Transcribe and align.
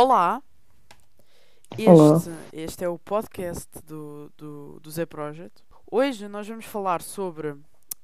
Olá! 0.00 0.40
Olá. 1.76 2.16
Este, 2.16 2.30
este 2.52 2.84
é 2.84 2.88
o 2.88 2.96
podcast 3.00 3.68
do, 3.84 4.30
do, 4.38 4.78
do 4.78 4.90
Z 4.92 5.06
Project. 5.06 5.64
Hoje 5.90 6.28
nós 6.28 6.46
vamos 6.46 6.66
falar 6.66 7.02
sobre. 7.02 7.56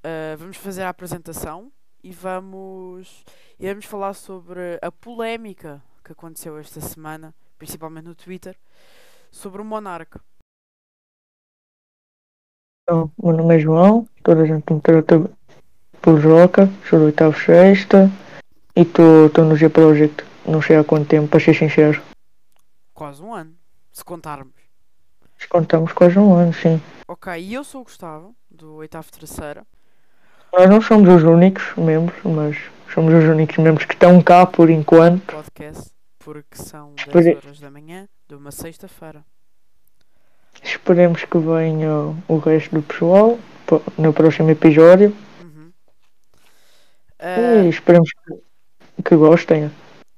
ah, 0.03 0.35
vamos 0.37 0.57
fazer 0.57 0.83
a 0.83 0.89
apresentação 0.89 1.71
e 2.03 2.11
vamos, 2.11 3.25
e 3.61 3.69
vamos 3.69 3.85
falar 3.85 4.13
sobre 4.15 4.77
a 4.83 4.91
polémica 4.91 5.81
que 6.05 6.11
aconteceu 6.11 6.59
esta 6.59 6.81
semana, 6.81 7.33
principalmente 7.57 8.07
no 8.07 8.15
Twitter, 8.17 8.59
sobre 9.31 9.63
o 9.63 9.65
Monarca. 9.65 10.21
Então, 12.83 13.09
meu 13.23 13.37
nome 13.37 13.55
é 13.55 13.59
João, 13.61 14.09
toda 14.25 14.43
a 14.43 14.47
gente 14.47 14.73
me 14.73 14.81
trata 14.81 15.31
por 16.03 16.19
Joca, 16.19 16.69
sou 16.91 16.99
do 16.99 17.05
oitavo 17.05 17.39
sexta 17.39 18.11
e 18.75 18.81
estou 18.81 19.45
no 19.45 19.55
G 19.55 19.69
Project. 19.69 20.34
Não 20.47 20.61
sei 20.61 20.77
há 20.77 20.85
quanto 20.85 21.09
tempo, 21.09 21.29
para 21.29 21.41
ser 21.41 21.55
sincero. 21.55 22.03
Quase 22.93 23.23
um 23.23 23.33
ano, 23.35 23.55
se 23.93 24.05
contarmos. 24.05 24.53
Mas 25.39 25.47
Contamos 25.47 25.93
quase 25.93 26.19
um 26.19 26.35
ano, 26.35 26.53
sim. 26.53 26.81
Ok, 27.09 27.33
e 27.41 27.55
eu 27.55 27.65
sou 27.65 27.81
o 27.81 27.85
Gustavo, 27.85 28.35
do 28.51 28.75
oitavo 28.77 29.11
terceira. 29.11 29.67
Nós 30.53 30.71
não 30.71 30.81
somos 30.81 31.09
os 31.09 31.23
únicos 31.23 31.75
membros, 31.77 32.17
mas 32.25 32.57
somos 32.93 33.13
os 33.13 33.25
únicos 33.25 33.57
membros 33.59 33.85
que 33.87 33.95
estão 33.95 34.23
cá 34.23 34.47
por 34.47 34.71
enquanto. 34.71 35.25
podcast, 35.33 35.91
porque 36.19 36.57
são 36.57 36.95
10 36.95 37.09
Pois 37.11 37.27
é. 37.27 37.35
horas 37.35 37.59
da 37.61 37.71
manhã 37.71 38.09
de 38.29 38.35
uma 38.35 38.53
sexta-feira. 38.53 39.25
Esperemos 40.63 41.25
que 41.25 41.39
venha 41.39 42.15
o 42.29 42.39
resto 42.39 42.77
do 42.77 42.83
pessoal 42.83 43.39
no 43.99 44.13
próximo 44.13 44.51
episódio 44.51 45.15
Uhum. 45.43 45.73
e 47.19 47.65
Ah, 47.65 47.67
esperemos 47.69 48.11
que, 48.13 49.03
que 49.03 49.17
gostem. 49.17 49.71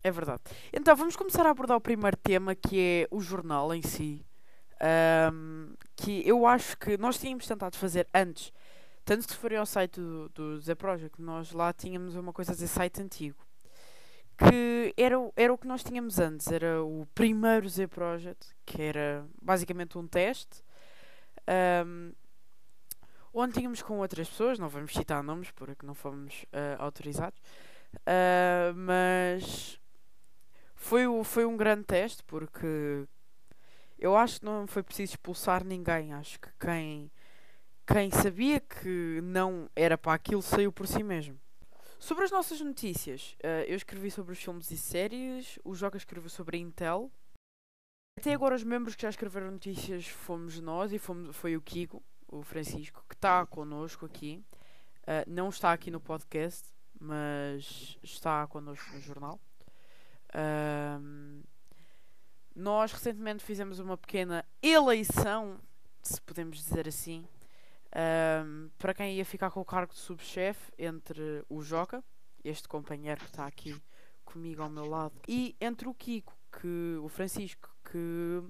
É 0.07 0.11
verdade. 0.13 0.41
Então 0.73 0.95
vamos 0.95 1.17
começar 1.17 1.45
a 1.45 1.51
abordar 1.51 1.77
o 1.77 1.81
primeiro 1.81 2.17
tema 2.17 2.55
que 2.55 2.79
é 2.79 3.09
o 3.11 3.21
jornal 3.21 3.75
em 3.75 3.83
si. 3.83 4.25
Ahm, 4.81 5.75
que 5.97 6.23
eu 6.25 6.47
acho 6.47 6.79
que 6.79 6.97
nós 6.97 7.19
tínhamos 7.19 7.45
tentado 7.45 7.77
fazer 7.77 8.07
antes. 8.15 8.53
Tanto 9.05 9.29
se 9.29 9.37
forem 9.37 9.59
ao 9.59 9.67
site 9.67 10.01
do, 10.01 10.29
do 10.29 10.61
Z 10.61 10.77
Project, 10.77 11.21
nós 11.21 11.51
lá 11.51 11.73
tínhamos 11.73 12.15
uma 12.15 12.33
coisa 12.33 12.53
a 12.53 12.55
dizer 12.55 12.69
site 12.69 13.03
antigo. 13.03 13.45
Que 14.39 14.95
era, 14.97 15.17
era 15.35 15.53
o 15.53 15.59
que 15.59 15.67
nós 15.67 15.83
tínhamos 15.83 16.21
antes. 16.21 16.53
Era 16.53 16.85
o 16.85 17.05
primeiro 17.13 17.69
Z 17.69 17.89
Project, 17.89 18.55
que 18.65 18.81
era 18.81 19.27
basicamente 19.43 19.99
um 19.99 20.07
teste. 20.07 20.63
ahm, 21.49 22.13
onde 23.35 23.55
tínhamos 23.55 23.83
com 23.83 23.99
outras 23.99 24.29
pessoas, 24.29 24.57
não 24.57 24.69
vamos 24.69 24.93
citar 24.93 25.21
nomes 25.25 25.51
porque 25.51 25.85
não 25.85 25.95
fomos 25.97 26.47
ah, 26.53 26.77
autorizados. 26.79 27.43
Ah, 28.07 28.73
mas 28.77 29.81
foi, 30.87 31.07
o- 31.07 31.25
foi 31.25 31.45
um 31.45 31.57
grande 31.57 31.85
teste 31.85 32.23
porque 32.25 33.07
eu 33.99 34.17
acho 34.17 34.41
que 34.41 34.47
não 34.47 34.67
foi 34.67 34.83
preciso 34.83 35.13
expulsar 35.13 35.65
ninguém. 35.65 36.13
Acho 36.13 36.39
que 36.41 36.49
quem, 36.61 37.11
quem 37.87 38.11
sabia 38.11 38.61
que 38.61 39.21
não 39.23 39.69
era 39.75 39.97
para 39.99 40.15
aquilo 40.15 40.43
saiu 40.43 40.73
por 40.73 40.87
si 40.87 41.03
mesmo. 41.03 41.39
Sobre 41.99 42.25
as 42.25 42.31
nossas 42.31 42.61
notícias, 42.61 43.35
eh, 43.43 43.65
eu 43.69 43.75
escrevi 43.77 44.11
sobre 44.11 44.33
os 44.33 44.39
filmes 44.43 44.71
e 44.71 44.77
séries, 44.77 45.59
o 45.65 45.75
Joca 45.75 45.97
escreveu 45.97 46.29
sobre 46.29 46.57
a 46.59 46.61
Intel. 46.61 47.11
Até 48.19 48.33
agora 48.33 48.55
os 48.55 48.63
membros 48.63 48.95
que 48.95 49.03
já 49.03 49.09
escreveram 49.11 49.51
notícias 49.51 50.07
fomos 50.07 50.61
nós 50.61 50.93
e 50.93 50.99
fomos, 50.99 51.35
foi 51.35 51.57
o 51.57 51.61
Kiko, 51.61 52.03
o 52.29 52.43
Francisco, 52.43 53.03
que 53.09 53.15
está 53.15 53.45
connosco 53.47 54.05
aqui. 54.07 54.45
Eh, 55.07 55.25
não 55.27 55.49
está 55.49 55.73
aqui 55.73 55.91
no 55.91 56.01
podcast, 56.01 56.69
mas 57.01 57.99
está 58.03 58.47
connosco 58.47 58.91
no 58.93 59.01
jornal. 59.01 59.41
Ahm, 60.37 61.43
nós 62.55 62.93
recentemente 62.93 63.43
fizemos 63.43 63.79
uma 63.79 63.97
pequena 63.97 64.45
eleição, 64.63 65.59
se 66.03 66.21
podemos 66.21 66.59
dizer 66.59 66.87
assim, 66.87 67.27
ahm, 67.91 68.69
para 68.77 68.93
quem 68.93 69.15
ia 69.15 69.25
ficar 69.25 69.51
com 69.51 69.61
o 69.61 69.65
cargo 69.65 69.95
de 69.95 69.99
subchefe 69.99 70.71
entre 70.79 71.43
o 71.49 71.63
Joca, 71.63 72.05
este 72.45 72.69
companheiro 72.69 73.21
que 73.21 73.31
está 73.31 73.47
aqui 73.47 73.75
comigo 74.27 74.63
ao 74.63 74.69
meu 74.69 74.85
lado, 74.85 75.15
e 75.27 75.57
entre 75.59 75.89
o 75.89 75.95
Kiko, 75.95 76.37
que, 76.61 76.99
o 77.03 77.09
Francisco, 77.09 77.75
que 77.91 78.43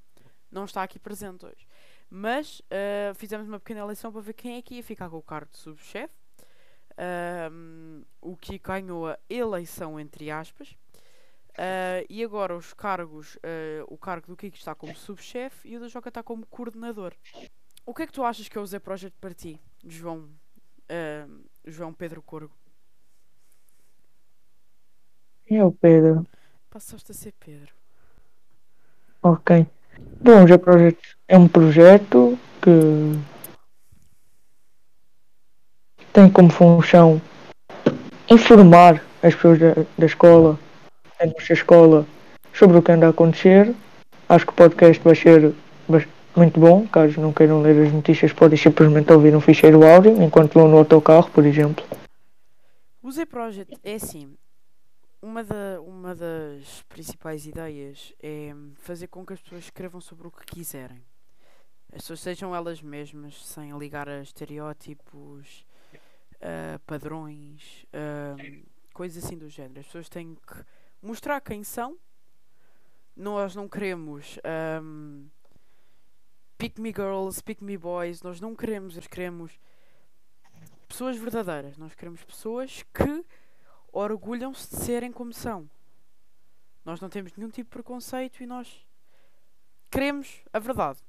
não 0.50 0.64
está 0.64 0.82
aqui 0.82 0.98
presente 0.98 1.47
hoje. 1.47 1.68
Mas 2.10 2.60
ah, 2.70 3.14
fizemos 3.14 3.47
uma 3.47 3.60
pequena 3.60 3.80
eleição 3.80 4.10
para 4.10 4.20
ver 4.20 4.32
quem 4.32 4.56
é 4.56 4.62
que 4.62 4.74
ia 4.74 4.82
ficar 4.82 5.08
com 5.08 5.18
o 5.18 5.22
cargo 5.22 5.50
de 5.53 5.58
subchefe. 5.58 6.14
Ahm, 6.98 8.03
o 8.20 8.36
Kiko 8.36 8.68
ganhou 8.68 9.08
a 9.08 9.18
eleição, 9.28 10.00
entre 10.00 10.30
aspas. 10.30 10.76
Ah, 11.58 12.04
e 12.08 12.22
agora 12.22 12.56
os 12.56 12.74
cargos, 12.74 13.38
ah, 13.42 13.84
o 13.88 13.96
cargo 13.96 14.26
do 14.26 14.36
Kiko 14.36 14.56
está 14.56 14.74
como 14.74 14.94
subchefe 14.94 15.68
e 15.68 15.76
o 15.76 15.80
do 15.80 15.88
Joca 15.88 16.08
está 16.08 16.22
como 16.22 16.46
coordenador. 16.46 17.14
O 17.84 17.94
que 17.94 18.02
é 18.02 18.06
que 18.06 18.12
tu 18.12 18.24
achas 18.24 18.48
que 18.48 18.58
é 18.58 18.60
o 18.60 18.66
Z 18.66 18.80
Project 18.80 19.16
para 19.20 19.32
ti, 19.32 19.60
João, 19.84 20.28
ah, 20.88 21.26
João 21.64 21.92
Pedro 21.92 22.22
Corgo? 22.22 22.54
É 25.48 25.64
o 25.64 25.72
Pedro. 25.72 26.26
Passaste 26.68 27.12
a 27.12 27.14
ser 27.14 27.32
Pedro. 27.38 27.72
Ok. 29.22 29.66
Bom, 30.20 30.44
o 30.44 30.46
G 30.46 30.58
Project 30.58 31.16
é 31.26 31.38
um 31.38 31.48
projeto 31.48 32.38
que 32.60 33.18
tem 36.12 36.30
como 36.30 36.50
função 36.50 37.20
informar 38.28 39.02
as 39.22 39.34
pessoas 39.34 39.58
da, 39.58 39.74
da 39.96 40.06
escola, 40.06 40.58
da 41.19 41.27
nossa 41.27 41.53
escola, 41.53 42.06
sobre 42.53 42.78
o 42.78 42.82
que 42.82 42.93
anda 42.93 43.06
a 43.06 43.10
acontecer. 43.10 43.75
Acho 44.28 44.47
que 44.47 44.53
o 44.53 44.56
podcast 44.56 45.03
vai 45.03 45.15
ser 45.15 45.54
muito 46.37 46.60
bom. 46.60 46.87
Caso 46.87 47.21
não 47.21 47.32
queiram 47.32 47.62
ler 47.62 47.87
as 47.87 47.93
notícias, 47.93 48.32
podem 48.32 48.59
simplesmente 48.59 49.12
ouvir 49.12 49.34
um 49.34 49.41
ficheiro 49.41 49.87
áudio 49.87 50.22
enquanto 50.22 50.54
vão 50.54 50.69
no 50.69 50.78
autocarro, 50.78 51.31
por 51.31 51.44
exemplo. 51.44 51.84
O 53.03 53.10
Z 53.10 53.27
Project 53.27 53.78
é 53.84 53.94
assim. 53.94 54.37
Uma, 55.22 55.43
da, 55.43 55.81
uma 55.81 56.15
das 56.15 56.84
principais 56.88 57.47
ideias 57.47 58.12
é 58.22 58.54
fazer 58.77 59.06
com 59.09 59.25
que 59.25 59.33
as 59.33 59.41
pessoas 59.41 59.65
escrevam 59.65 60.00
sobre 60.00 60.28
o 60.28 60.31
que 60.31 60.44
quiserem. 60.44 61.03
As 61.93 62.03
pessoas 62.03 62.21
sejam 62.21 62.54
elas 62.54 62.83
mesmas, 62.83 63.44
sem 63.47 63.77
ligar 63.78 64.09
a 64.09 64.21
estereótipos, 64.21 65.65
a 66.41 66.78
padrões, 66.87 67.87
coisas 68.93 69.25
assim 69.25 69.38
do 69.38 69.48
género. 69.48 69.81
As 69.81 69.87
pessoas 69.87 70.09
têm 70.09 70.34
que 70.34 70.65
mostrar 71.02 71.40
quem 71.40 71.62
são. 71.62 71.98
Nós 73.14 73.54
não 73.54 73.68
queremos 73.68 74.38
ahm, 74.44 75.26
pick 76.58 76.78
me 76.78 76.90
girls, 76.90 77.42
pick 77.42 77.62
me 77.62 77.76
boys. 77.76 78.22
Nós 78.22 78.40
não 78.40 78.54
queremos, 78.54 78.96
nós 78.96 79.06
queremos 79.06 79.58
pessoas 80.88 81.16
verdadeiras. 81.16 81.76
Nós 81.76 81.94
queremos 81.94 82.22
pessoas 82.24 82.82
que 82.94 83.24
orgulham-se 83.92 84.70
de 84.70 84.82
serem 84.82 85.10
como 85.10 85.32
são. 85.32 85.68
Nós 86.84 87.00
não 87.00 87.08
temos 87.08 87.32
nenhum 87.34 87.50
tipo 87.50 87.70
de 87.70 87.72
preconceito 87.72 88.42
e 88.42 88.46
nós 88.46 88.86
queremos 89.90 90.44
a 90.52 90.58
verdade. 90.58 91.00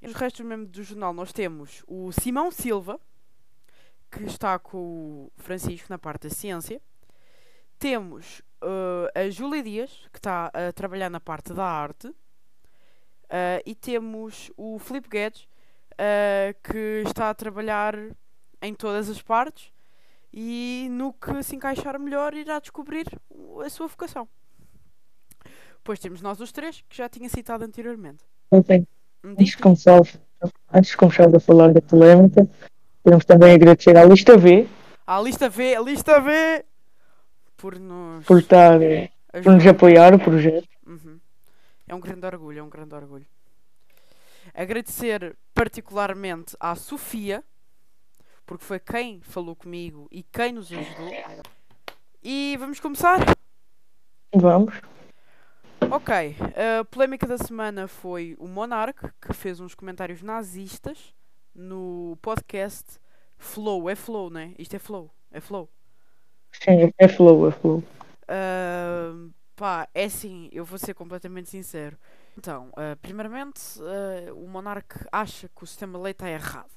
E 0.00 0.06
os 0.06 0.14
restos 0.14 0.44
mesmo 0.44 0.66
do 0.66 0.82
jornal 0.82 1.12
nós 1.12 1.32
temos 1.32 1.82
o 1.86 2.12
Simão 2.12 2.50
Silva, 2.50 3.00
que 4.10 4.22
está 4.24 4.58
com 4.58 5.26
o 5.26 5.32
Francisco 5.36 5.86
na 5.90 5.98
parte 5.98 6.28
da 6.28 6.34
ciência. 6.34 6.80
Temos 7.80 8.42
eh, 8.62 9.20
a 9.22 9.30
Júlia 9.30 9.62
Dias, 9.62 9.90
que 10.12 10.18
está 10.18 10.50
a 10.52 10.70
trabalhar 10.70 11.08
na 11.08 11.18
parte 11.18 11.54
da 11.54 11.64
arte. 11.64 12.14
Eh, 13.30 13.62
e 13.64 13.74
temos 13.74 14.52
o 14.54 14.78
Filipe 14.78 15.08
Guedes, 15.08 15.48
eh, 15.96 16.54
que 16.62 17.02
está 17.06 17.30
a 17.30 17.34
trabalhar 17.34 17.96
em 18.60 18.74
todas 18.74 19.08
as 19.08 19.22
partes 19.22 19.72
e 20.30 20.88
no 20.90 21.14
que 21.14 21.42
se 21.42 21.56
encaixar 21.56 21.98
melhor 21.98 22.34
irá 22.34 22.58
descobrir 22.58 23.06
a 23.64 23.70
sua 23.70 23.86
vocação. 23.86 24.28
Depois 25.76 25.98
temos 25.98 26.20
nós 26.20 26.38
os 26.38 26.52
três, 26.52 26.84
que 26.86 26.98
já 26.98 27.08
tinha 27.08 27.30
citado 27.30 27.64
anteriormente. 27.64 28.22
Me 28.52 28.58
Antes 29.24 29.48
de 29.48 29.56
começar, 29.56 30.02
antes 30.70 30.94
a 30.94 31.40
falar 31.40 31.72
da 31.72 31.80
polémica, 31.80 32.46
queremos 33.02 33.24
também 33.24 33.54
agradecer 33.54 33.96
à 33.96 34.04
lista 34.04 34.36
V 34.36 34.68
À 35.06 35.18
lista 35.20 35.48
V, 35.48 35.74
a 35.74 35.80
lista 35.80 36.20
V! 36.20 36.69
Por 37.60 37.78
nos 37.78 38.24
por 38.24 38.38
estar 38.38 38.80
eh, 38.82 39.10
por 39.42 39.52
nos 39.52 39.66
apoiar 39.66 40.14
o 40.14 40.18
projeto. 40.18 40.68
Uhum. 40.86 41.20
É 41.86 41.94
um 41.94 42.00
grande 42.00 42.26
orgulho, 42.26 42.58
é 42.58 42.62
um 42.62 42.70
grande 42.70 42.94
orgulho. 42.94 43.26
Agradecer 44.54 45.36
particularmente 45.54 46.56
à 46.58 46.74
Sofia, 46.74 47.44
porque 48.46 48.64
foi 48.64 48.78
quem 48.78 49.20
falou 49.20 49.54
comigo 49.54 50.08
e 50.10 50.22
quem 50.22 50.52
nos 50.52 50.72
ajudou. 50.72 51.10
E 52.22 52.56
vamos 52.58 52.80
começar? 52.80 53.18
Vamos. 54.34 54.74
Ok, 55.90 56.36
a 56.80 56.84
polémica 56.84 57.26
da 57.26 57.38
semana 57.38 57.88
foi 57.88 58.36
o 58.38 58.46
Monarch, 58.46 59.00
que 59.20 59.32
fez 59.32 59.60
uns 59.60 59.74
comentários 59.74 60.22
nazistas 60.22 61.14
no 61.54 62.16
podcast 62.22 62.98
Flow. 63.36 63.90
É 63.90 63.94
Flow, 63.94 64.30
né? 64.30 64.54
Isto 64.58 64.76
é 64.76 64.78
Flow. 64.78 65.10
É 65.30 65.40
Flow. 65.40 65.68
Sim, 66.52 66.92
é 66.98 67.08
flow, 67.08 67.48
é 67.48 67.52
flow. 67.52 67.82
Ah, 68.28 69.12
Pá, 69.60 69.86
é 69.92 70.04
assim, 70.04 70.48
eu 70.52 70.64
vou 70.64 70.78
ser 70.78 70.94
completamente 70.94 71.50
sincero. 71.50 71.98
Então, 72.34 72.68
uh, 72.68 72.96
primeiramente, 73.02 73.60
uh, 73.78 74.34
o 74.34 74.48
monarca 74.48 75.06
acha 75.12 75.50
que 75.50 75.62
o 75.62 75.66
sistema 75.66 75.98
de 75.98 76.04
lei 76.04 76.12
está 76.12 76.30
errado. 76.30 76.70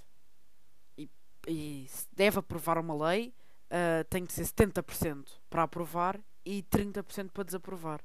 E, 0.97 1.09
e 1.47 1.87
deve 2.11 2.39
aprovar 2.39 2.77
uma 2.77 2.93
lei, 3.07 3.33
uh, 3.71 4.03
tem 4.09 4.25
de 4.25 4.33
ser 4.33 4.43
70% 4.43 5.29
para 5.49 5.63
aprovar 5.63 6.19
e 6.45 6.61
30% 6.63 7.31
para 7.31 7.45
desaprovar. 7.45 8.01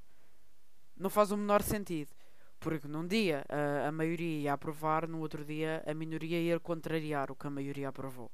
Não 0.97 1.11
faz 1.11 1.33
o 1.33 1.37
menor 1.37 1.61
sentido. 1.65 2.13
Porque 2.61 2.87
num 2.87 3.07
dia 3.07 3.45
a 3.87 3.91
maioria 3.93 4.43
ia 4.43 4.53
aprovar, 4.53 5.09
no 5.09 5.21
outro 5.21 5.45
dia 5.45 5.83
a 5.87 5.95
minoria 5.95 6.41
ia 6.41 6.61
contrariar 6.61 7.33
o 7.33 7.37
que 7.37 7.47
a 7.47 7.51
maioria 7.51 7.89
aprovou. 7.89 8.31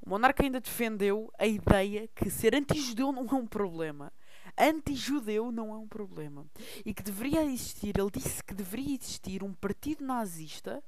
O 0.00 0.10
monarca 0.10 0.42
ainda 0.42 0.60
defendeu 0.60 1.30
a 1.38 1.46
ideia 1.46 2.08
que 2.08 2.30
ser 2.30 2.54
anti-judeu 2.54 3.12
não 3.12 3.26
é 3.26 3.34
um 3.34 3.46
problema 3.46 4.12
anti-judeu 4.58 5.50
não 5.50 5.72
é 5.72 5.76
um 5.76 5.88
problema. 5.88 6.46
E 6.84 6.92
que 6.92 7.02
deveria 7.02 7.44
existir, 7.44 7.98
ele 7.98 8.10
disse 8.10 8.42
que 8.42 8.54
deveria 8.54 8.96
existir 8.96 9.42
um 9.42 9.52
partido 9.52 10.04
nazista 10.04 10.82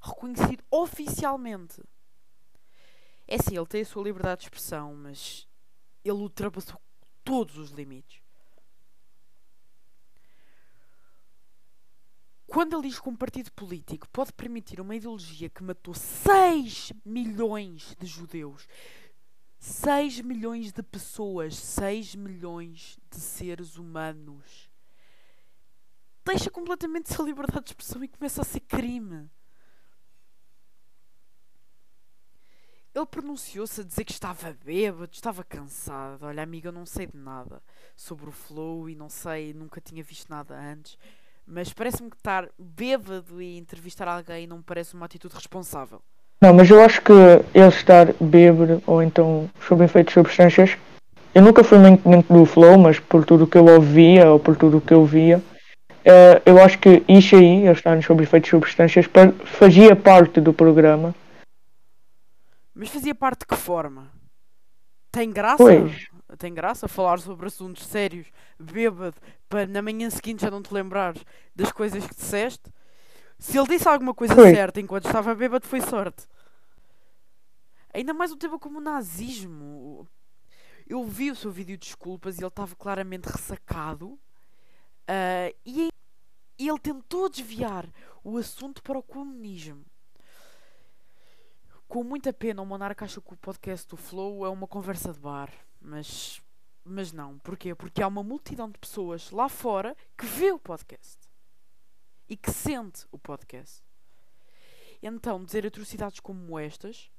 reconhecido 0.00 0.62
oficialmente. 0.70 1.82
É 3.26 3.38
sim, 3.38 3.56
ele 3.56 3.66
tem 3.66 3.80
a 3.80 3.86
sua 3.86 4.04
liberdade 4.04 4.40
de 4.40 4.46
expressão, 4.46 4.94
mas 4.94 5.48
ele 6.04 6.18
ultrapassou 6.18 6.80
todos 7.22 7.56
os 7.56 7.70
limites. 7.70 8.23
Quando 12.54 12.76
ele 12.76 12.88
diz 12.88 13.00
que 13.00 13.08
um 13.08 13.16
partido 13.16 13.50
político 13.50 14.08
pode 14.10 14.32
permitir 14.32 14.80
uma 14.80 14.94
ideologia 14.94 15.50
que 15.50 15.60
matou 15.60 15.92
6 15.92 16.92
milhões 17.04 17.96
de 17.98 18.06
judeus, 18.06 18.68
6 19.58 20.20
milhões 20.20 20.70
de 20.70 20.80
pessoas, 20.80 21.56
6 21.56 22.14
milhões 22.14 22.96
de 23.10 23.18
seres 23.18 23.76
humanos. 23.76 24.70
Deixa 26.24 26.48
completamente 26.48 27.10
essa 27.10 27.24
liberdade 27.24 27.64
de 27.64 27.70
expressão 27.72 28.04
e 28.04 28.06
começa 28.06 28.42
a 28.42 28.44
ser 28.44 28.60
crime. 28.60 29.28
Ele 32.94 33.06
pronunciou-se 33.06 33.80
a 33.80 33.84
dizer 33.84 34.04
que 34.04 34.12
estava 34.12 34.52
bêbado, 34.52 35.12
estava 35.12 35.42
cansado. 35.42 36.26
Olha, 36.26 36.44
amiga, 36.44 36.68
eu 36.68 36.72
não 36.72 36.86
sei 36.86 37.08
de 37.08 37.16
nada 37.16 37.60
sobre 37.96 38.28
o 38.28 38.32
flow 38.32 38.88
e 38.88 38.94
não 38.94 39.08
sei, 39.08 39.52
nunca 39.52 39.80
tinha 39.80 40.04
visto 40.04 40.30
nada 40.30 40.56
antes. 40.56 40.96
Mas 41.46 41.72
parece-me 41.72 42.10
que 42.10 42.16
estar 42.16 42.48
bêbado 42.58 43.40
e 43.40 43.58
entrevistar 43.58 44.08
alguém 44.08 44.46
não 44.46 44.58
me 44.58 44.62
parece 44.62 44.94
uma 44.94 45.06
atitude 45.06 45.34
responsável. 45.34 46.00
Não, 46.40 46.52
mas 46.52 46.70
eu 46.70 46.82
acho 46.82 47.00
que 47.02 47.12
ele 47.54 47.68
estar 47.68 48.12
bêbado 48.20 48.82
ou 48.86 49.02
então 49.02 49.48
sob 49.66 49.84
efeitos 49.84 50.12
de 50.12 50.20
substâncias, 50.20 50.76
eu 51.34 51.42
nunca 51.42 51.64
fui 51.64 51.78
muito 51.78 52.08
dentro 52.08 52.34
do 52.34 52.46
flow, 52.46 52.78
mas 52.78 53.00
por 53.00 53.24
tudo 53.24 53.46
que 53.46 53.58
eu 53.58 53.66
ouvia 53.66 54.30
ou 54.30 54.38
por 54.38 54.56
tudo 54.56 54.80
que 54.80 54.94
eu 54.94 55.04
via, 55.04 55.38
uh, 55.38 56.40
eu 56.46 56.62
acho 56.62 56.78
que 56.78 57.02
isso 57.08 57.34
aí, 57.34 57.62
ele 57.62 57.72
estar 57.72 58.00
sob 58.02 58.22
efeitos 58.22 58.48
de 58.48 58.50
substâncias, 58.50 59.06
fazia 59.44 59.96
parte 59.96 60.40
do 60.40 60.52
programa. 60.52 61.14
Mas 62.74 62.88
fazia 62.88 63.14
parte 63.14 63.40
de 63.40 63.46
que 63.46 63.56
forma? 63.56 64.10
Tem 65.10 65.30
graça? 65.30 65.56
Pois. 65.56 66.08
Tem 66.38 66.52
graça 66.52 66.88
falar 66.88 67.18
sobre 67.20 67.46
assuntos 67.46 67.86
sérios, 67.86 68.26
bêbado, 68.58 69.14
para 69.54 69.68
na 69.68 69.80
manhã 69.80 70.10
seguinte 70.10 70.42
já 70.42 70.50
não 70.50 70.60
te 70.60 70.74
lembrares 70.74 71.24
das 71.54 71.70
coisas 71.70 72.04
que 72.04 72.14
disseste? 72.14 72.72
Se 73.38 73.56
ele 73.56 73.68
disse 73.68 73.88
alguma 73.88 74.12
coisa 74.12 74.34
Foi. 74.34 74.52
certa 74.52 74.80
enquanto 74.80 75.06
estava 75.06 75.32
bêbado, 75.32 75.64
foi 75.64 75.80
sorte. 75.80 76.26
Ainda 77.92 78.12
mais 78.12 78.32
um 78.32 78.36
tema 78.36 78.58
como 78.58 78.78
o 78.78 78.82
nazismo. 78.82 80.08
Eu 80.88 81.04
vi 81.04 81.30
o 81.30 81.36
seu 81.36 81.52
vídeo 81.52 81.76
de 81.76 81.86
desculpas 81.86 82.36
e 82.36 82.40
ele 82.40 82.48
estava 82.48 82.74
claramente 82.74 83.26
ressacado. 83.26 84.18
Uh, 85.08 85.54
e, 85.64 85.88
e 86.58 86.68
ele 86.68 86.78
tentou 86.80 87.28
desviar 87.28 87.88
o 88.24 88.36
assunto 88.36 88.82
para 88.82 88.98
o 88.98 89.02
comunismo. 89.04 89.84
Com 91.86 92.02
muita 92.02 92.32
pena, 92.32 92.60
o 92.60 92.66
Monarca 92.66 93.04
acha 93.04 93.20
que 93.20 93.34
o 93.34 93.36
podcast 93.36 93.86
do 93.86 93.96
Flow 93.96 94.44
é 94.44 94.48
uma 94.48 94.66
conversa 94.66 95.12
de 95.12 95.20
bar. 95.20 95.52
Mas, 95.80 96.42
mas 96.84 97.12
não. 97.12 97.38
Porquê? 97.38 97.74
Porque 97.74 98.02
há 98.02 98.08
uma 98.08 98.22
multidão 98.22 98.70
de 98.70 98.78
pessoas 98.78 99.30
lá 99.30 99.48
fora 99.48 99.96
que 100.16 100.26
vê 100.26 100.52
o 100.52 100.58
podcast 100.58 101.18
e 102.28 102.36
que 102.36 102.50
sente 102.50 103.06
o 103.10 103.18
podcast. 103.18 103.82
Então, 105.02 105.44
dizer 105.44 105.66
atrocidades 105.66 106.20
como 106.20 106.58
estas 106.58 107.10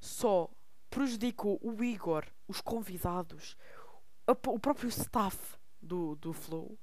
só 0.00 0.50
prejudicou 0.90 1.58
o 1.62 1.82
Igor, 1.82 2.24
os 2.46 2.60
convidados, 2.60 3.56
o 4.26 4.58
próprio 4.58 4.88
staff 4.88 5.56
do, 5.80 6.16
do 6.16 6.32
Flow. 6.32 6.78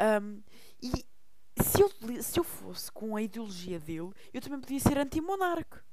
Um, 0.00 0.42
e 0.80 1.04
se 1.60 1.82
eu, 1.82 1.90
se 2.22 2.38
eu 2.38 2.44
fosse 2.44 2.90
com 2.90 3.16
a 3.16 3.22
ideologia 3.22 3.78
dele, 3.78 4.12
eu 4.32 4.40
também 4.40 4.60
podia 4.60 4.80
ser 4.80 4.98
anti-monarca. 4.98 5.84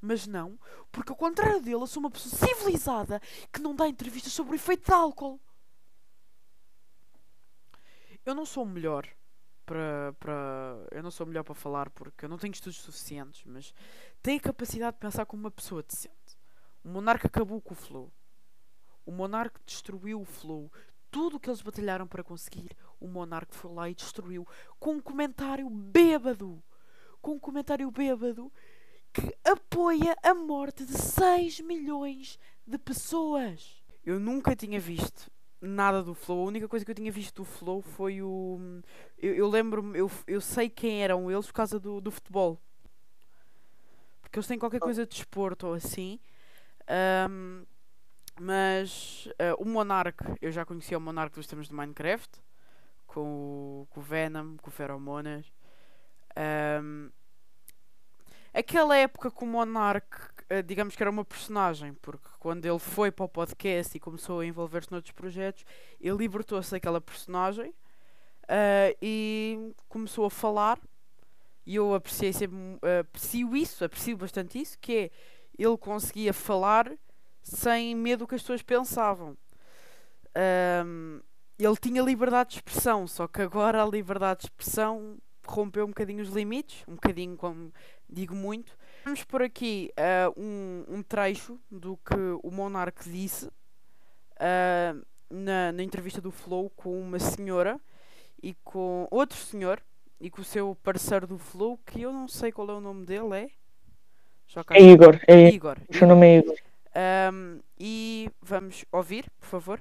Mas 0.00 0.26
não, 0.26 0.58
porque 0.92 1.10
ao 1.10 1.16
contrário 1.16 1.60
dele, 1.60 1.74
eu 1.74 1.86
sou 1.86 2.00
uma 2.00 2.10
pessoa 2.10 2.34
civilizada 2.34 3.20
que 3.52 3.60
não 3.60 3.74
dá 3.74 3.88
entrevistas 3.88 4.32
sobre 4.32 4.52
o 4.52 4.54
efeito 4.54 4.86
de 4.86 4.92
álcool. 4.92 5.40
Eu 8.24 8.34
não 8.34 8.46
sou 8.46 8.62
o 8.62 8.68
melhor 8.68 9.08
para, 9.66 10.14
para. 10.20 10.86
Eu 10.92 11.02
não 11.02 11.10
sou 11.10 11.26
melhor 11.26 11.42
para 11.42 11.54
falar 11.54 11.90
porque 11.90 12.24
eu 12.24 12.28
não 12.28 12.38
tenho 12.38 12.52
estudos 12.52 12.78
suficientes, 12.78 13.42
mas 13.44 13.74
tenho 14.22 14.38
a 14.38 14.42
capacidade 14.42 14.96
de 14.96 15.00
pensar 15.00 15.26
como 15.26 15.42
uma 15.42 15.50
pessoa 15.50 15.82
decente. 15.82 16.38
O 16.84 16.88
monarca 16.88 17.26
acabou 17.26 17.60
com 17.60 17.74
o 17.74 17.76
flow. 17.76 18.12
O 19.04 19.10
monarca 19.10 19.60
destruiu 19.66 20.20
o 20.20 20.24
flow. 20.24 20.70
Tudo 21.10 21.36
o 21.36 21.40
que 21.40 21.48
eles 21.48 21.62
batalharam 21.62 22.06
para 22.06 22.22
conseguir, 22.22 22.76
o 23.00 23.08
monarca 23.08 23.54
foi 23.54 23.72
lá 23.72 23.88
e 23.88 23.94
destruiu 23.94 24.46
com 24.78 24.96
um 24.96 25.00
comentário 25.00 25.68
bêbado. 25.68 26.62
Com 27.20 27.32
um 27.32 27.38
comentário 27.38 27.90
bêbado 27.90 28.52
que 29.12 29.34
apoia 29.44 30.16
a 30.22 30.34
morte 30.34 30.84
de 30.84 30.96
6 30.96 31.60
milhões 31.60 32.38
de 32.66 32.78
pessoas. 32.78 33.82
Eu 34.04 34.18
nunca 34.20 34.54
tinha 34.54 34.78
visto 34.78 35.30
nada 35.60 36.02
do 36.02 36.14
Flow. 36.14 36.40
A 36.40 36.48
única 36.48 36.68
coisa 36.68 36.84
que 36.84 36.90
eu 36.90 36.94
tinha 36.94 37.10
visto 37.10 37.36
do 37.36 37.44
Flow 37.44 37.82
foi 37.82 38.22
o. 38.22 38.80
Eu, 39.18 39.34
eu 39.34 39.48
lembro-me, 39.48 39.98
eu, 39.98 40.10
eu 40.26 40.40
sei 40.40 40.68
quem 40.68 41.02
eram 41.02 41.30
eles 41.30 41.46
por 41.46 41.54
causa 41.54 41.78
do, 41.78 42.00
do 42.00 42.10
futebol. 42.10 42.60
Porque 44.20 44.38
eles 44.38 44.46
têm 44.46 44.58
qualquer 44.58 44.80
coisa 44.80 45.04
de 45.04 45.10
desporto 45.10 45.66
ou 45.66 45.74
assim. 45.74 46.20
Um, 47.30 47.64
mas 48.40 49.26
uh, 49.26 49.60
o 49.60 49.64
Monarch, 49.64 50.18
eu 50.40 50.52
já 50.52 50.64
conhecia 50.64 50.96
o 50.96 51.00
Monarch 51.00 51.34
dos 51.34 51.46
tempos 51.46 51.68
de 51.68 51.74
Minecraft. 51.74 52.40
Com 53.06 53.82
o, 53.82 53.86
com 53.88 54.00
o 54.00 54.02
Venom, 54.02 54.56
com 54.58 54.68
o 54.68 54.72
Feromonas. 54.72 55.50
Um, 56.82 57.10
aquela 58.58 58.96
época 58.96 59.30
com 59.30 59.44
o 59.44 59.48
Monarch 59.48 60.06
eh, 60.50 60.62
digamos 60.62 60.96
que 60.96 61.02
era 61.02 61.10
uma 61.10 61.24
personagem, 61.24 61.92
porque 61.94 62.26
quando 62.38 62.64
ele 62.64 62.78
foi 62.78 63.10
para 63.10 63.24
o 63.24 63.28
podcast 63.28 63.94
e 63.94 64.00
começou 64.00 64.40
a 64.40 64.46
envolver-se 64.46 64.90
noutros 64.90 65.12
projetos, 65.12 65.64
ele 66.00 66.16
libertou-se 66.16 66.70
daquela 66.70 67.00
personagem 67.02 67.70
uh, 67.70 68.96
e 69.02 69.74
começou 69.88 70.24
a 70.24 70.30
falar. 70.30 70.78
E 71.66 71.74
eu 71.74 71.94
apreciei 71.94 72.32
sempre, 72.32 72.56
uh, 72.56 73.00
aprecio 73.00 73.54
isso, 73.54 73.84
aprecio 73.84 74.16
bastante 74.16 74.58
isso, 74.58 74.78
que 74.80 74.96
é 74.96 75.10
ele 75.58 75.76
conseguia 75.76 76.32
falar 76.32 76.90
sem 77.42 77.94
medo 77.94 78.20
do 78.20 78.28
que 78.28 78.34
as 78.34 78.40
pessoas 78.40 78.62
pensavam. 78.62 79.36
Um, 80.86 81.20
ele 81.58 81.76
tinha 81.76 82.00
liberdade 82.00 82.50
de 82.50 82.56
expressão, 82.56 83.06
só 83.06 83.26
que 83.26 83.42
agora 83.42 83.82
a 83.82 83.86
liberdade 83.86 84.40
de 84.40 84.46
expressão 84.46 85.18
rompeu 85.46 85.84
um 85.84 85.88
bocadinho 85.88 86.22
os 86.22 86.28
limites, 86.28 86.84
um 86.86 86.94
bocadinho, 86.94 87.36
como 87.36 87.72
digo 88.08 88.34
muito, 88.34 88.76
Vamos 89.08 89.24
por 89.24 89.40
aqui 89.40 89.90
uh, 89.98 90.38
um, 90.38 90.84
um 90.86 91.02
trecho 91.02 91.58
do 91.70 91.96
que 91.96 92.14
o 92.42 92.50
Monarque 92.50 93.08
disse 93.08 93.46
uh, 93.46 95.06
na, 95.30 95.72
na 95.72 95.82
entrevista 95.82 96.20
do 96.20 96.30
Flow 96.30 96.70
com 96.76 97.00
uma 97.00 97.18
senhora 97.18 97.80
e 98.42 98.54
com 98.62 99.08
outro 99.10 99.38
senhor 99.38 99.80
e 100.20 100.28
com 100.28 100.42
o 100.42 100.44
seu 100.44 100.76
parceiro 100.82 101.26
do 101.26 101.38
Flow, 101.38 101.78
que 101.86 102.02
eu 102.02 102.12
não 102.12 102.28
sei 102.28 102.52
qual 102.52 102.68
é 102.68 102.74
o 102.74 102.80
nome 102.80 103.06
dele, 103.06 103.34
é? 103.34 103.48
É 104.70 104.82
Igor. 104.82 105.18
É 105.26 105.48
Igor. 105.48 105.78
O 105.88 105.96
seu 105.96 106.06
nome 106.06 106.26
é 106.26 106.38
Igor. 106.40 106.56
Um, 107.32 107.60
e 107.78 108.30
vamos 108.42 108.84
ouvir, 108.92 109.24
por 109.40 109.46
favor 109.46 109.80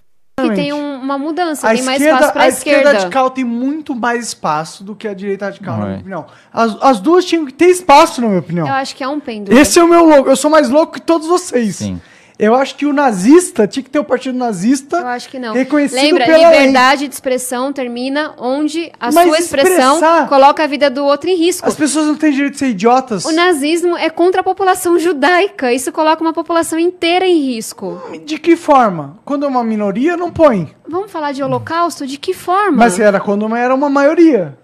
que 0.49 0.55
tem 0.55 0.73
um, 0.73 1.01
uma 1.01 1.17
mudança, 1.17 1.67
a 1.67 1.71
tem 1.71 1.79
esquerda, 1.79 1.99
mais 1.99 2.01
espaço 2.01 2.33
para 2.33 2.43
a 2.43 2.47
esquerda. 2.47 2.77
A 2.77 2.81
esquerda 2.81 2.99
radical 2.99 3.29
tem 3.29 3.43
muito 3.43 3.95
mais 3.95 4.27
espaço 4.27 4.83
do 4.83 4.95
que 4.95 5.07
a 5.07 5.13
direita 5.13 5.45
radical, 5.45 5.77
na 5.77 5.85
minha 5.85 5.99
opinião. 5.99 6.25
As, 6.53 6.77
as 6.81 6.99
duas 6.99 7.25
tinham 7.25 7.45
que 7.45 7.53
ter 7.53 7.67
espaço, 7.67 8.21
na 8.21 8.27
minha 8.27 8.39
opinião. 8.39 8.67
Eu 8.67 8.73
acho 8.73 8.95
que 8.95 9.03
é 9.03 9.07
um 9.07 9.19
pêndulo. 9.19 9.57
Esse 9.57 9.79
é 9.79 9.83
o 9.83 9.87
meu 9.87 10.03
louco. 10.05 10.29
Eu 10.29 10.35
sou 10.35 10.49
mais 10.49 10.69
louco 10.69 10.93
que 10.93 11.01
todos 11.01 11.27
vocês. 11.27 11.77
Sim. 11.77 12.01
Eu 12.39 12.53
acho 12.53 12.75
que 12.75 12.85
o 12.85 12.93
nazista 12.93 13.67
tinha 13.67 13.83
que 13.83 13.89
ter 13.89 13.97
o 13.99 14.03
partido 14.03 14.37
nazista. 14.37 14.97
Eu 14.97 15.07
acho 15.07 15.27
que 15.29 15.39
não. 15.39 15.53
Reconhecido 15.53 15.99
Lembra, 15.99 16.25
pela 16.25 16.51
liberdade 16.51 16.99
lei. 17.01 17.07
de 17.07 17.13
expressão 17.15 17.73
termina 17.73 18.35
onde 18.37 18.91
a 18.99 19.11
Mas 19.11 19.27
sua 19.27 19.39
expressão 19.39 19.99
coloca 20.27 20.63
a 20.63 20.67
vida 20.67 20.89
do 20.89 21.03
outro 21.03 21.29
em 21.29 21.35
risco. 21.35 21.67
As 21.67 21.75
pessoas 21.75 22.05
não 22.05 22.15
têm 22.15 22.31
direito 22.31 22.53
de 22.53 22.59
ser 22.59 22.67
idiotas. 22.67 23.25
O 23.25 23.31
nazismo 23.31 23.97
é 23.97 24.09
contra 24.09 24.41
a 24.41 24.43
população 24.43 24.99
judaica. 24.99 25.73
Isso 25.73 25.91
coloca 25.91 26.21
uma 26.21 26.33
população 26.33 26.77
inteira 26.77 27.25
em 27.25 27.39
risco. 27.39 27.99
De 28.23 28.37
que 28.37 28.55
forma? 28.55 29.17
Quando 29.25 29.45
é 29.45 29.47
uma 29.47 29.63
minoria, 29.63 30.15
não 30.15 30.31
põe. 30.31 30.75
Vamos 30.87 31.11
falar 31.11 31.31
de 31.31 31.41
holocausto? 31.41 32.05
De 32.05 32.17
que 32.17 32.33
forma? 32.33 32.77
Mas 32.77 32.99
era 32.99 33.19
quando 33.19 33.47
era 33.55 33.73
uma 33.73 33.89
maioria. 33.89 34.57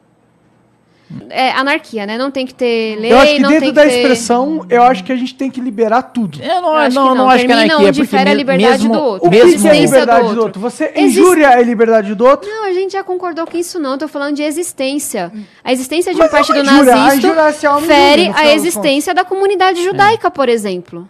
É 1.29 1.51
anarquia, 1.51 2.05
né? 2.05 2.17
Não 2.17 2.29
tem 2.31 2.45
que 2.45 2.53
ter 2.53 2.95
lei, 2.99 3.11
eu 3.11 3.17
acho 3.17 3.33
que 3.35 3.39
não 3.41 3.49
dentro 3.49 3.65
tem 3.65 3.69
que 3.69 3.75
da 3.75 3.81
ter... 3.83 3.97
expressão, 3.97 4.65
eu 4.69 4.83
acho 4.83 5.03
que 5.03 5.11
a 5.11 5.15
gente 5.15 5.35
tem 5.35 5.49
que 5.49 5.59
liberar 5.61 6.01
tudo. 6.03 6.39
Eu 6.41 6.61
não, 6.61 6.69
Eu 6.69 6.75
acho 6.75 6.95
não, 6.95 7.03
que 7.03 7.09
não 7.09 7.15
não. 7.15 7.29
acho 7.29 7.45
que 7.45 7.51
é 7.51 7.55
anarquia, 7.55 7.77
onde 7.77 7.99
porque 8.01 8.17
fere 8.17 8.29
a 8.29 8.33
liberdade 8.33 8.83
mesmo, 8.83 8.93
do 8.93 8.99
outro. 9.03 9.27
O 9.27 9.31
que, 9.31 9.37
mesmo 9.43 9.61
que 9.61 9.67
é 9.67 9.71
a 9.71 9.73
liberdade 9.73 10.19
do 10.21 10.23
do 10.23 10.29
outro. 10.29 10.43
outro? 10.43 10.61
Você 10.61 10.91
Existe- 10.95 11.19
injúria 11.19 11.49
a 11.49 11.61
liberdade 11.61 12.15
do 12.15 12.25
outro? 12.25 12.49
Não, 12.49 12.65
a 12.65 12.73
gente 12.73 12.93
já 12.93 13.03
concordou 13.03 13.45
com 13.45 13.57
isso 13.57 13.79
não. 13.79 13.97
Tô 13.97 14.07
falando 14.07 14.35
de 14.35 14.43
existência. 14.43 15.31
A 15.63 15.71
existência 15.71 16.11
de 16.13 16.17
um 16.17 16.23
Mas 16.23 16.33
é 16.33 16.35
partido 16.37 16.59
injúria. 16.59 16.93
A 16.93 16.95
nazista 16.97 17.27
é 17.27 17.29
injúria, 17.31 17.87
fere 17.87 18.31
a 18.35 18.53
existência 18.53 19.13
da 19.13 19.23
comunidade 19.23 19.83
judaica, 19.83 20.29
por 20.31 20.49
exemplo. 20.49 21.09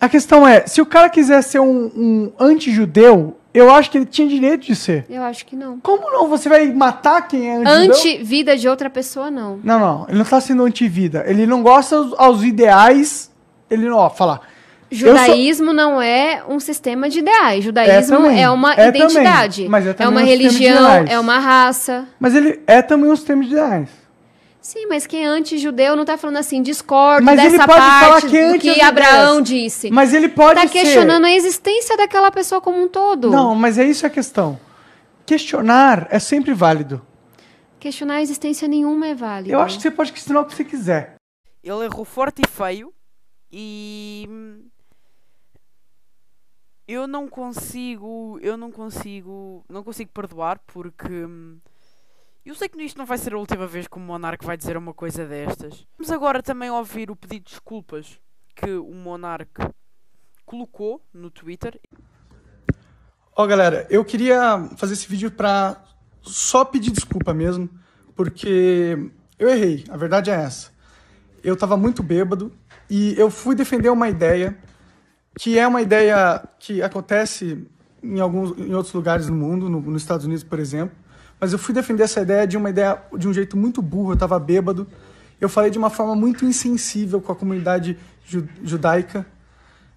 A 0.00 0.08
questão 0.08 0.46
é, 0.48 0.66
se 0.66 0.80
o 0.80 0.86
cara 0.86 1.08
quiser 1.10 1.42
ser 1.42 1.60
um, 1.60 1.90
um 1.94 2.32
anti-judeu, 2.38 3.36
eu 3.52 3.70
acho 3.70 3.90
que 3.90 3.98
ele 3.98 4.06
tinha 4.06 4.28
direito 4.28 4.66
de 4.66 4.76
ser. 4.76 5.04
Eu 5.08 5.22
acho 5.22 5.44
que 5.44 5.56
não. 5.56 5.80
Como 5.80 6.10
não? 6.10 6.28
Você 6.28 6.48
vai 6.48 6.72
matar 6.72 7.26
quem 7.26 7.50
é? 7.50 7.62
Anti-vida 7.66 8.56
de 8.56 8.68
outra 8.68 8.88
pessoa, 8.88 9.30
não. 9.30 9.58
Não, 9.62 9.78
não. 9.78 10.06
Ele 10.08 10.18
não 10.18 10.24
tá 10.24 10.40
sendo 10.40 10.62
anti-vida. 10.64 11.24
Ele 11.26 11.46
não 11.46 11.62
gosta 11.62 11.96
aos, 11.96 12.12
aos 12.18 12.44
ideais. 12.44 13.30
Ele 13.68 13.88
não, 13.88 13.96
ó, 13.96 14.08
fala. 14.10 14.40
eu 14.90 14.98
sou- 14.98 15.08
Judaísmo 15.08 15.72
não 15.72 16.00
é 16.00 16.42
um 16.48 16.60
sistema 16.60 17.08
de 17.08 17.18
ideais. 17.20 17.64
Judaísmo 17.64 18.16
é, 18.16 18.18
também. 18.18 18.48
uma 18.48 18.74
É 18.74 18.88
identidade. 18.88 19.56
também. 19.64 19.68
Mas 19.70 19.86
é 19.86 19.90
é 19.90 19.92
também 19.94 20.12
uma 20.12 20.20
um 20.20 20.24
religião, 20.26 20.88
é 21.08 21.18
uma 21.20 21.38
raça. 21.38 22.06
Mas 22.18 22.34
ele 22.34 22.60
é 22.66 22.82
também 22.82 23.10
um 23.10 23.16
sistema 23.16 23.42
de 23.44 23.50
ideais. 23.50 23.88
Sim, 24.60 24.86
mas 24.86 25.06
quem 25.06 25.24
é 25.24 25.26
anti-judeu 25.26 25.96
não 25.96 26.04
tá 26.04 26.18
falando 26.18 26.36
assim, 26.36 26.62
discordo 26.62 27.24
Mas 27.24 27.40
ele 27.40 27.50
dessa 27.50 27.66
pode 27.66 27.80
falar 27.80 28.10
parte 28.10 28.28
que 28.28 28.36
é 28.36 28.58
que 28.58 28.80
Abraão 28.82 29.40
disse. 29.40 29.90
Mas 29.90 30.12
ele 30.12 30.28
pode 30.28 30.60
tá 30.60 30.66
ser... 30.66 30.72
questionando 30.72 31.24
a 31.24 31.32
existência 31.32 31.96
daquela 31.96 32.30
pessoa 32.30 32.60
como 32.60 32.82
um 32.82 32.88
todo. 32.88 33.30
Não, 33.30 33.54
mas 33.54 33.78
é 33.78 33.84
isso 33.84 34.06
a 34.06 34.10
questão. 34.10 34.60
Questionar 35.24 36.06
é 36.10 36.18
sempre 36.18 36.52
válido. 36.52 37.00
Questionar 37.78 38.16
a 38.16 38.22
existência 38.22 38.68
nenhuma 38.68 39.06
é 39.06 39.14
válido. 39.14 39.54
Eu 39.54 39.60
acho 39.60 39.76
que 39.76 39.82
você 39.82 39.90
pode 39.90 40.12
questionar 40.12 40.40
o 40.40 40.44
que 40.44 40.54
você 40.54 40.64
quiser. 40.64 41.14
Ele 41.64 41.84
errou 41.84 42.04
forte 42.04 42.42
e 42.44 42.48
feio 42.48 42.92
e 43.50 44.28
eu 46.86 47.06
não 47.06 47.26
consigo, 47.28 48.38
eu 48.42 48.56
não 48.56 48.70
consigo, 48.70 49.64
não 49.68 49.82
consigo 49.82 50.10
perdoar 50.12 50.58
porque 50.66 51.26
eu 52.44 52.54
sei 52.54 52.68
que 52.68 52.82
isto 52.82 52.98
não 52.98 53.06
vai 53.06 53.18
ser 53.18 53.34
a 53.34 53.38
última 53.38 53.66
vez 53.66 53.86
que 53.86 53.96
o 53.96 54.00
Monarca 54.00 54.44
vai 54.46 54.56
dizer 54.56 54.76
uma 54.76 54.92
coisa 54.94 55.24
destas. 55.26 55.86
Vamos 55.98 56.10
agora 56.10 56.42
também 56.42 56.70
ouvir 56.70 57.10
o 57.10 57.16
pedido 57.16 57.44
de 57.44 57.50
desculpas 57.50 58.18
que 58.56 58.70
o 58.72 58.92
Monarca 58.94 59.72
colocou 60.44 61.00
no 61.12 61.30
Twitter. 61.30 61.80
Ó, 63.36 63.46
galera, 63.46 63.86
eu 63.88 64.04
queria 64.04 64.68
fazer 64.76 64.94
esse 64.94 65.08
vídeo 65.08 65.30
pra 65.30 65.82
só 66.22 66.64
pedir 66.64 66.90
desculpa 66.90 67.32
mesmo, 67.32 67.68
porque 68.16 69.10
eu 69.38 69.48
errei, 69.48 69.84
a 69.88 69.96
verdade 69.96 70.30
é 70.30 70.34
essa. 70.34 70.70
Eu 71.42 71.56
tava 71.56 71.76
muito 71.76 72.02
bêbado 72.02 72.52
e 72.90 73.14
eu 73.18 73.30
fui 73.30 73.54
defender 73.54 73.88
uma 73.90 74.08
ideia 74.08 74.58
que 75.38 75.58
é 75.58 75.66
uma 75.66 75.80
ideia 75.80 76.42
que 76.58 76.82
acontece 76.82 77.66
em 78.02 78.18
alguns 78.20 78.58
em 78.58 78.74
outros 78.74 78.92
lugares 78.92 79.26
do 79.26 79.32
mundo, 79.32 79.68
no- 79.70 79.80
nos 79.80 80.02
Estados 80.02 80.26
Unidos, 80.26 80.42
por 80.44 80.58
exemplo, 80.58 80.94
mas 81.40 81.52
eu 81.52 81.58
fui 81.58 81.74
defender 81.74 82.02
essa 82.02 82.20
ideia 82.20 82.46
de 82.46 82.56
uma 82.56 82.68
ideia 82.70 83.00
de 83.16 83.26
um 83.26 83.32
jeito 83.32 83.56
muito 83.56 83.80
burro, 83.80 84.12
eu 84.12 84.16
tava 84.16 84.38
bêbado. 84.38 84.86
Eu 85.40 85.48
falei 85.48 85.70
de 85.70 85.78
uma 85.78 85.88
forma 85.88 86.14
muito 86.14 86.44
insensível 86.44 87.20
com 87.20 87.32
a 87.32 87.34
comunidade 87.36 87.96
ju- 88.26 88.46
judaica. 88.62 89.24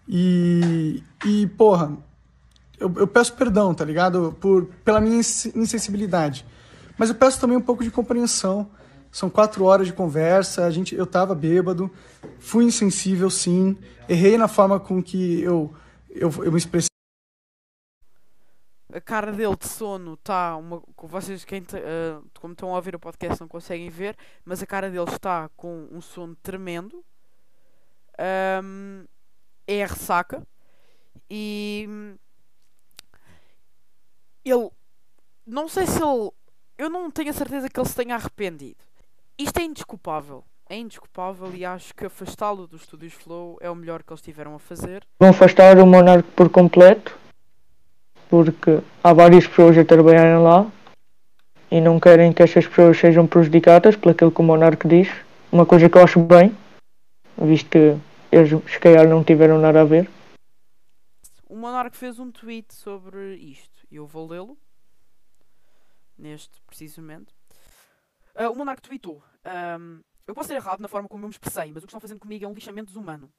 E, 0.07 1.03
e 1.25 1.47
porra, 1.47 1.91
eu, 2.79 2.91
eu 2.95 3.07
peço 3.07 3.33
perdão, 3.33 3.73
tá 3.73 3.83
ligado? 3.83 4.35
Por, 4.39 4.65
pela 4.85 5.01
minha 5.01 5.17
ins- 5.17 5.47
insensibilidade. 5.55 6.45
Mas 6.97 7.09
eu 7.09 7.15
peço 7.15 7.39
também 7.39 7.57
um 7.57 7.61
pouco 7.61 7.83
de 7.83 7.91
compreensão. 7.91 8.69
São 9.11 9.29
quatro 9.29 9.65
horas 9.65 9.85
de 9.85 9.93
conversa, 9.93 10.65
a 10.65 10.71
gente, 10.71 10.95
eu 10.95 11.05
tava 11.05 11.35
bêbado, 11.35 11.91
fui 12.39 12.63
insensível, 12.65 13.29
sim. 13.29 13.77
Errei 14.09 14.37
na 14.37 14.47
forma 14.47 14.79
com 14.79 15.03
que 15.03 15.39
eu, 15.41 15.71
eu, 16.09 16.33
eu 16.43 16.51
me 16.51 16.57
expressei. 16.57 16.92
A 18.93 19.01
cara 19.01 19.31
dele 19.31 19.55
de 19.57 19.67
sono 19.67 20.13
está 20.13 20.55
uma. 20.55 20.83
Vocês, 20.95 21.43
quem 21.43 21.63
ah, 21.73 22.21
como 22.39 22.53
estão 22.53 22.71
a 22.71 22.75
ouvir 22.75 22.95
o 22.95 22.99
podcast, 22.99 23.41
não 23.41 23.47
conseguem 23.47 23.89
ver, 23.89 24.15
mas 24.45 24.61
a 24.61 24.67
cara 24.67 24.87
dele 24.89 25.09
está 25.09 25.49
com 25.57 25.87
um 25.91 25.99
sono 25.99 26.35
tremendo. 26.43 27.03
Ahm, 28.19 29.05
é 29.67 29.83
a 29.83 29.87
ressaca. 29.87 30.45
E. 31.27 31.87
Ele. 34.45 34.69
Não 35.45 35.67
sei 35.67 35.87
se 35.87 36.01
ele. 36.01 36.31
Eu 36.77 36.89
não 36.89 37.09
tenho 37.09 37.31
a 37.31 37.33
certeza 37.33 37.69
que 37.69 37.79
ele 37.79 37.89
se 37.89 37.95
tenha 37.95 38.15
arrependido. 38.15 38.83
Isto 39.37 39.57
é 39.59 39.63
indesculpável. 39.63 40.43
É 40.69 40.77
indesculpável 40.77 41.53
e 41.55 41.65
acho 41.65 41.93
que 41.93 42.05
afastá-lo 42.05 42.67
dos 42.67 42.81
estúdios 42.81 43.13
Flow 43.13 43.57
é 43.59 43.69
o 43.69 43.75
melhor 43.75 44.03
que 44.03 44.13
eles 44.13 44.21
tiveram 44.21 44.55
a 44.55 44.59
fazer. 44.59 45.05
Vão 45.19 45.29
afastar 45.29 45.77
o 45.77 45.85
Monarca 45.85 46.29
por 46.35 46.49
completo, 46.49 47.17
porque 48.33 48.81
há 49.03 49.13
várias 49.13 49.45
pessoas 49.45 49.77
a 49.77 49.85
trabalharem 49.85 50.41
lá 50.41 50.65
e 51.69 51.79
não 51.79 51.99
querem 51.99 52.33
que 52.33 52.41
estas 52.41 52.65
pessoas 52.65 52.97
sejam 52.97 53.27
prejudicadas 53.27 53.95
por 53.95 54.11
aquilo 54.11 54.31
que 54.31 54.41
o 54.41 54.43
Monarca 54.43 54.89
diz. 54.89 55.07
Uma 55.51 55.67
coisa 55.67 55.87
que 55.87 55.95
eu 55.95 56.03
acho 56.03 56.19
bem, 56.19 56.51
visto 57.37 57.69
que 57.69 57.95
eles 58.31 58.49
se 58.49 58.79
calhar 58.79 59.07
não 59.07 59.23
tiveram 59.23 59.59
nada 59.59 59.81
a 59.81 59.85
ver. 59.85 60.09
O 61.47 61.55
Monark 61.55 61.95
fez 61.95 62.17
um 62.17 62.31
tweet 62.31 62.73
sobre 62.73 63.35
isto 63.35 63.85
e 63.91 63.97
eu 63.97 64.07
vou 64.07 64.27
lê-lo 64.27 64.57
neste 66.17 66.59
precisamente. 66.65 67.35
Ah, 68.33 68.49
o 68.49 68.55
Monark 68.55 68.81
tweetou: 68.81 69.21
ahm, 69.45 69.99
Eu 70.25 70.33
posso 70.33 70.47
ser 70.47 70.55
errado 70.55 70.79
na 70.79 70.87
forma 70.87 71.07
como 71.07 71.23
eu 71.23 71.27
me 71.27 71.33
expressei, 71.33 71.71
mas 71.71 71.83
o 71.83 71.85
que 71.85 71.91
estão 71.91 72.01
fazendo 72.01 72.19
comigo 72.19 72.45
é 72.45 72.47
um 72.47 72.53
lixamento 72.53 72.87
desumano. 72.87 73.29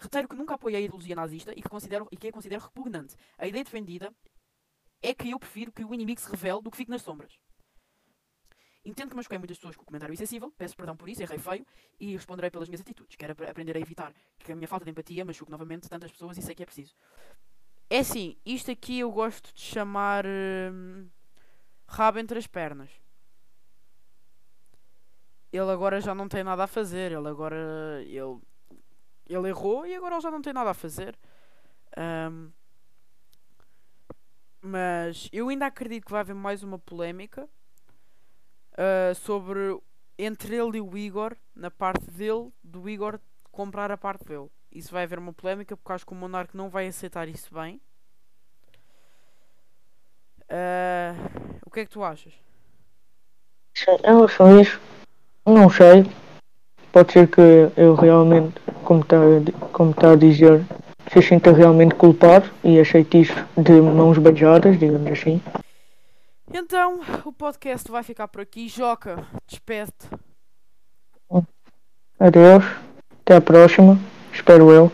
Reteiro 0.00 0.26
que 0.28 0.34
nunca 0.34 0.54
apoiei 0.54 0.78
a 0.80 0.84
ideologia 0.84 1.14
nazista 1.14 1.52
e 1.52 1.60
que, 1.62 1.68
considero, 1.68 2.08
e 2.10 2.16
que 2.16 2.28
a 2.28 2.32
considero 2.32 2.62
repugnante. 2.62 3.14
A 3.36 3.46
ideia 3.46 3.62
defendida 3.62 4.10
é 5.02 5.12
que 5.14 5.30
eu 5.30 5.38
prefiro 5.38 5.70
que 5.70 5.84
o 5.84 5.92
inimigo 5.92 6.20
se 6.20 6.30
revele 6.30 6.62
do 6.62 6.70
que 6.70 6.76
fique 6.78 6.90
nas 6.90 7.02
sombras. 7.02 7.38
Entendo 8.82 9.10
que 9.10 9.16
machuquei 9.16 9.36
muitas 9.36 9.58
pessoas 9.58 9.76
com 9.76 9.82
o 9.82 9.84
comentário 9.84 10.12
insensível, 10.14 10.50
peço 10.56 10.74
perdão 10.74 10.96
por 10.96 11.06
isso, 11.06 11.22
errei 11.22 11.38
feio 11.38 11.66
e 11.98 12.12
responderei 12.12 12.50
pelas 12.50 12.66
minhas 12.66 12.80
atitudes. 12.80 13.14
Quero 13.14 13.32
ap- 13.32 13.42
aprender 13.50 13.76
a 13.76 13.80
evitar 13.80 14.14
que 14.38 14.50
a 14.50 14.56
minha 14.56 14.66
falta 14.66 14.86
de 14.86 14.90
empatia 14.90 15.22
machuque 15.22 15.50
novamente 15.50 15.86
tantas 15.86 16.10
pessoas 16.10 16.38
e 16.38 16.42
sei 16.42 16.54
que 16.54 16.62
é 16.62 16.66
preciso. 16.66 16.94
É 17.90 17.98
assim, 17.98 18.38
isto 18.44 18.70
aqui 18.70 19.00
eu 19.00 19.10
gosto 19.12 19.52
de 19.52 19.60
chamar 19.60 20.24
hum, 20.26 21.10
rabo 21.86 22.18
entre 22.18 22.38
as 22.38 22.46
pernas. 22.46 22.90
Ele 25.52 25.70
agora 25.70 26.00
já 26.00 26.14
não 26.14 26.28
tem 26.28 26.42
nada 26.44 26.64
a 26.64 26.66
fazer, 26.66 27.12
ele 27.12 27.28
agora 27.28 28.02
ele, 28.02 28.40
ele 29.34 29.48
errou 29.48 29.86
e 29.86 29.94
agora 29.94 30.14
ele 30.14 30.22
já 30.22 30.30
não 30.30 30.42
tem 30.42 30.52
nada 30.52 30.70
a 30.70 30.74
fazer. 30.74 31.16
Hum, 31.96 32.50
mas 34.62 35.28
eu 35.32 35.48
ainda 35.48 35.66
acredito 35.66 36.04
que 36.04 36.12
vai 36.12 36.20
haver 36.20 36.34
mais 36.34 36.62
uma 36.62 36.78
polémica 36.78 37.48
ah, 38.76 39.14
sobre 39.14 39.78
entre 40.18 40.56
ele 40.56 40.78
e 40.78 40.80
o 40.80 40.96
Igor, 40.96 41.36
na 41.54 41.70
parte 41.70 42.10
dele, 42.10 42.50
do 42.62 42.88
Igor 42.88 43.18
comprar 43.50 43.90
a 43.90 43.96
parte 43.96 44.24
dele. 44.24 44.48
Isso 44.70 44.92
vai 44.92 45.04
haver 45.04 45.18
uma 45.18 45.32
polémica 45.32 45.76
porque 45.76 45.92
acho 45.92 46.06
que 46.06 46.12
o 46.12 46.16
Monarque 46.16 46.56
não 46.56 46.68
vai 46.68 46.86
aceitar 46.86 47.28
isso 47.28 47.52
bem. 47.52 47.80
Ah, 50.48 51.14
o 51.64 51.70
que 51.70 51.80
é 51.80 51.84
que 51.84 51.90
tu 51.90 52.02
achas? 52.02 52.32
Em 53.86 54.06
relação 54.06 54.46
a 54.46 54.62
isso, 54.62 54.80
não 55.46 55.70
sei. 55.70 56.04
Pode 56.92 57.12
ser 57.12 57.28
que 57.28 57.40
eu 57.76 57.94
realmente, 57.94 58.60
como 58.90 59.02
está 59.02 59.16
como 59.72 59.94
tá 59.94 60.10
a 60.10 60.16
dizer, 60.16 60.66
se 61.12 61.22
sinta 61.22 61.52
realmente 61.52 61.94
culpado 61.94 62.50
e 62.64 62.80
aceite 62.80 63.20
isso 63.20 63.34
de 63.56 63.80
mãos 63.80 64.18
beijadas, 64.18 64.76
digamos 64.80 65.12
assim. 65.12 65.40
Então, 66.52 66.98
o 67.24 67.32
podcast 67.32 67.88
vai 67.88 68.02
ficar 68.02 68.26
por 68.26 68.40
aqui. 68.40 68.68
Joca, 68.68 69.24
despede-te. 69.46 70.08
Adeus, 72.18 72.64
até 73.20 73.36
a 73.36 73.40
próxima, 73.40 73.96
espero 74.32 74.72
eu. 74.72 74.86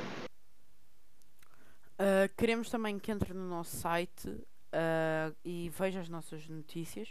Uh, 1.94 2.28
queremos 2.36 2.68
também 2.68 2.98
que 2.98 3.10
entre 3.10 3.32
no 3.32 3.48
nosso 3.48 3.74
site 3.76 4.28
uh, 4.28 5.34
e 5.42 5.70
veja 5.70 6.00
as 6.00 6.10
nossas 6.10 6.46
notícias. 6.50 7.08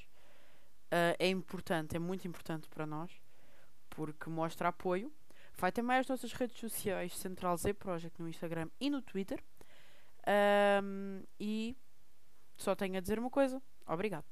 Uh, 0.94 1.18
é 1.18 1.27
importante, 1.30 1.96
é 1.96 2.00
muito 2.00 2.27
importante 2.27 2.70
para 2.70 2.86
nós, 2.86 3.10
porque 3.89 4.30
mostra 4.30 4.68
apoio. 4.68 5.12
Vai 5.58 5.72
mais 5.82 6.02
as 6.02 6.08
nossas 6.08 6.34
redes 6.34 6.60
sociais, 6.60 7.18
Central 7.18 7.56
Z 7.58 7.74
Project, 7.74 8.22
no 8.22 8.28
Instagram 8.28 8.70
e 8.80 8.90
no 8.90 9.02
Twitter. 9.02 9.42
Um, 10.84 11.24
e 11.40 11.78
só 12.58 12.76
tenho 12.76 12.98
a 12.98 13.00
dizer 13.00 13.20
uma 13.20 13.30
coisa: 13.30 13.62
obrigado. 13.88 14.26